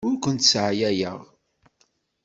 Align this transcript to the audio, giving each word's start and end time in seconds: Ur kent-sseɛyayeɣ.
Ur 0.07 0.15
kent-sseɛyayeɣ. 0.23 1.19